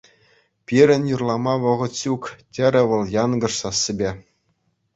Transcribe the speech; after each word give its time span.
Пирӗн 0.69 1.03
юрлама 1.15 1.53
вӑхӑт 1.65 1.93
ҫук,— 2.01 2.23
терӗ 2.59 2.83
вӑл 2.93 3.03
янкӑш 3.23 3.53
сассипе. 3.61 4.11